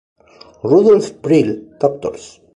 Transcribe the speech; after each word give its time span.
Rudolf 0.63 1.21
Brill, 1.21 1.77
Drs. 1.79 2.39